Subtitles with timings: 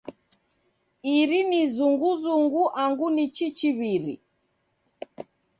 [1.17, 4.15] Iri ni zunguzungu angu ni chichiw'iri?